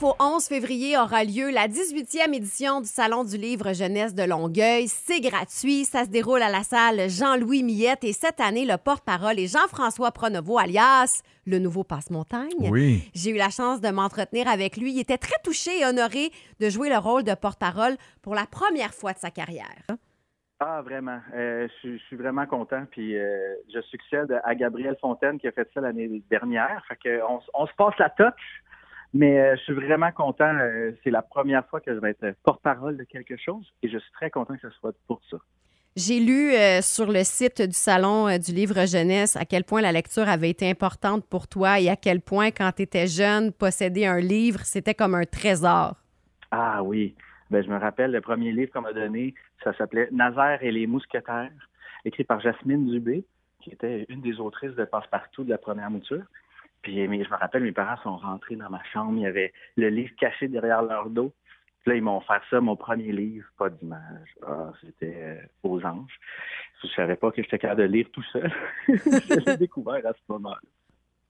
[0.00, 4.88] 11 février aura lieu la 18e édition du Salon du livre jeunesse de Longueuil.
[4.88, 9.38] C'est gratuit, ça se déroule à la salle Jean-Louis Millette et cette année, le porte-parole
[9.38, 12.70] est Jean-François Pronovo, alias le nouveau Passe-Montagne.
[12.70, 13.10] Oui.
[13.14, 14.92] J'ai eu la chance de m'entretenir avec lui.
[14.92, 16.30] Il était très touché et honoré
[16.60, 19.66] de jouer le rôle de porte-parole pour la première fois de sa carrière.
[20.60, 21.18] Ah, vraiment.
[21.34, 22.84] Euh, je, suis- je suis vraiment content.
[22.92, 26.84] Puis euh, je succède à Gabriel Fontaine qui a fait ça l'année dernière.
[26.86, 28.61] Fait que on, se passe la touch.
[29.14, 30.54] Mais euh, je suis vraiment content.
[30.56, 33.98] Euh, c'est la première fois que je vais être porte-parole de quelque chose et je
[33.98, 35.38] suis très content que ce soit pour ça.
[35.94, 39.82] J'ai lu euh, sur le site du Salon euh, du livre jeunesse à quel point
[39.82, 43.52] la lecture avait été importante pour toi et à quel point, quand tu étais jeune,
[43.52, 45.96] posséder un livre, c'était comme un trésor.
[46.50, 47.14] Ah oui.
[47.50, 50.86] Ben, je me rappelle le premier livre qu'on m'a donné, ça s'appelait Nazaire et les
[50.86, 51.52] mousquetaires,
[52.06, 53.26] écrit par Jasmine Dubé,
[53.60, 56.24] qui était une des autrices de Passepartout de la première mouture.
[56.82, 59.52] Puis mais je me rappelle, mes parents sont rentrés dans ma chambre, il y avait
[59.76, 61.32] le livre caché derrière leur dos.
[61.82, 64.28] Puis là, ils m'ont fait ça, mon premier livre, pas d'image.
[64.46, 66.18] Ah, c'était euh, aux anges.
[66.82, 68.52] Je savais pas que j'étais capable de lire tout seul.
[68.88, 70.60] je l'ai découvert à ce moment-là.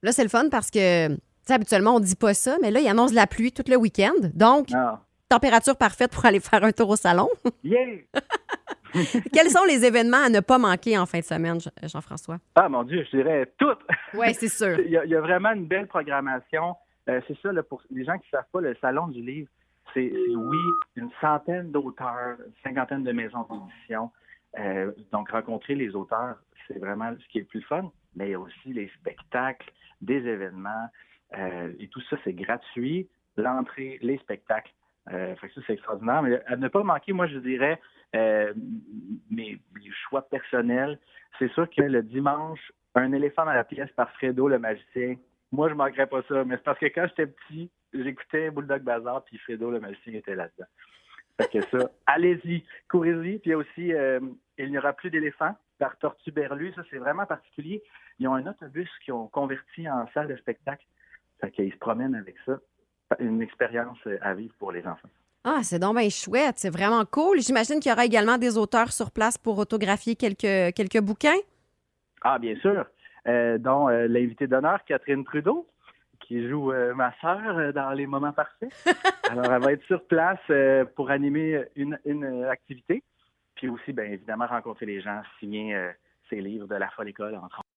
[0.03, 1.14] Là, c'est le fun parce que, tu
[1.45, 3.77] sais, habituellement, on dit pas ça, mais là, il annonce de la pluie tout le
[3.77, 4.12] week-end.
[4.34, 7.28] Donc, Ah, température parfaite pour aller faire un tour au salon.
[7.64, 7.86] yeah!
[9.33, 12.39] Quels sont les événements à ne pas manquer en fin de semaine, Jean- Jean-François?
[12.55, 13.75] Ah, mon Dieu, je dirais tout!
[14.15, 14.79] Oui, c'est sûr.
[14.81, 16.77] Il y, a, il y a vraiment une belle programmation.
[17.09, 19.48] Euh, c'est ça, là, pour les gens qui ne savent pas, le Salon du livre,
[19.95, 20.59] c'est, c'est, oui,
[20.97, 24.11] une centaine d'auteurs, une cinquantaine de maisons d'édition.
[24.59, 26.37] Euh, donc, rencontrer les auteurs,
[26.69, 27.91] c'est vraiment ce qui est le plus fun.
[28.15, 29.70] Mais il y a aussi les spectacles,
[30.03, 30.89] des événements,
[31.39, 33.09] euh, et tout ça, c'est gratuit.
[33.37, 34.73] L'entrée, les spectacles.
[35.11, 36.22] Euh, fait que ça, c'est extraordinaire.
[36.22, 37.81] Mais à ne pas manquer, moi, je dirais,
[38.14, 38.53] euh,
[39.31, 40.98] mes, mes choix personnels.
[41.39, 45.17] C'est sûr que le dimanche, un éléphant dans la pièce par Fredo le magicien.
[45.50, 46.45] Moi, je manquerais pas ça.
[46.45, 50.35] Mais c'est parce que quand j'étais petit, j'écoutais Bulldog Bazar, puis Fredo le magicien était
[50.35, 50.68] là-dedans.
[51.41, 53.39] Fait que ça, allez-y, courez-y.
[53.39, 54.20] Puis il y a aussi euh,
[54.58, 56.73] Il n'y aura plus d'éléphants par Tortue Berlu.
[56.74, 57.83] Ça, c'est vraiment particulier.
[58.18, 60.85] Ils ont un autobus qu'ils ont converti en salle de spectacle.
[61.41, 62.58] Fait qu'ils se promènent avec ça.
[63.18, 65.08] Une expérience à vivre pour les enfants.
[65.45, 66.55] Ah, c'est donc bien chouette.
[66.56, 67.40] C'est vraiment cool.
[67.40, 71.39] J'imagine qu'il y aura également des auteurs sur place pour autographier quelques, quelques bouquins.
[72.23, 72.86] Ah, bien sûr.
[73.27, 75.67] Euh, dont euh, l'invité d'honneur, Catherine Trudeau,
[76.20, 78.73] qui joue euh, ma sœur euh, dans Les Moments Parfaits.
[79.30, 83.02] Alors, elle va être sur place euh, pour animer une, une euh, activité.
[83.56, 85.90] Puis aussi, bien évidemment, rencontrer les gens, signer euh,
[86.30, 87.72] ses livres de la folle école, entre autres.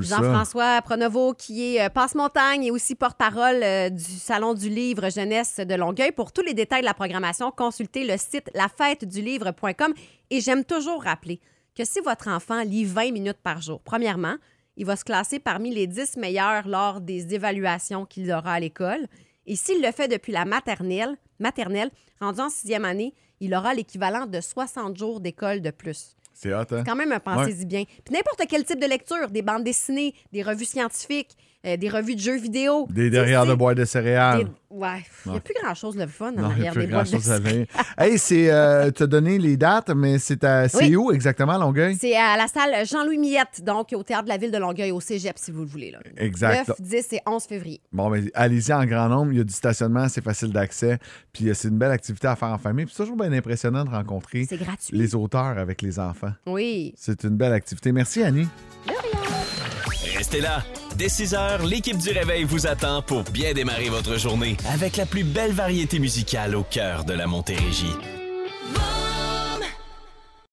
[0.00, 5.58] Jean-François Pronovo, qui est euh, passe-montagne et aussi porte-parole euh, du Salon du livre jeunesse
[5.58, 6.12] de Longueuil.
[6.12, 9.92] Pour tous les détails de la programmation, consultez le site lafêtedulivre.com.
[10.30, 11.40] Et j'aime toujours rappeler
[11.76, 14.36] que si votre enfant lit 20 minutes par jour, premièrement,
[14.78, 19.06] il va se classer parmi les 10 meilleurs lors des évaluations qu'il aura à l'école.
[19.46, 24.24] Et s'il le fait depuis la maternelle, maternelle, rendu en sixième année, il aura l'équivalent
[24.24, 26.16] de 60 jours d'école de plus.
[26.34, 26.82] C'est hot, hein?
[26.84, 27.84] Quand même un pensez-y bien.
[28.04, 32.16] Puis n'importe quel type de lecture, des bandes dessinées, des revues scientifiques, euh, des revues
[32.16, 32.86] de jeux vidéo.
[32.90, 34.44] Des derrière de boîte de céréales.
[34.44, 36.72] des- Ouais, il n'y a plus grand-chose de fun en Non, il n'y a arrière
[36.72, 37.66] plus des boîtes de
[38.02, 38.50] hey, c'est.
[38.50, 40.68] Euh, tu as donné les dates, mais c'est à.
[40.68, 40.96] C'est Oui.
[40.96, 41.96] où exactement, Longueuil?
[42.00, 45.00] C'est à la salle Jean-Louis Millette, donc au théâtre de la ville de Longueuil, au
[45.00, 45.92] cégep, si vous le voulez.
[45.92, 46.00] Là.
[46.16, 46.66] Exact.
[46.66, 47.80] 9, 10 et 11 février.
[47.92, 49.30] Bon, mais allez-y en grand nombre.
[49.30, 50.98] Il y a du stationnement, c'est facile d'accès.
[51.32, 52.86] Puis euh, c'est une belle activité à faire en famille.
[52.86, 54.44] Puis c'est toujours bien impressionnant de rencontrer
[54.90, 56.32] les auteurs avec les enfants.
[56.46, 56.94] Oui.
[56.96, 57.92] C'est une belle activité.
[57.92, 58.48] Merci, Annie.
[60.16, 60.64] Restez là.
[60.96, 65.06] Dès 6 heures, l'équipe du Réveil vous attend pour bien démarrer votre journée avec la
[65.06, 67.94] plus belle variété musicale au cœur de la Montérégie.